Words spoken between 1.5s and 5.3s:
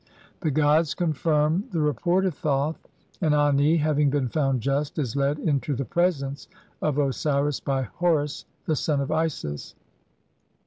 the report of Thoth, and Ani, having been found just, is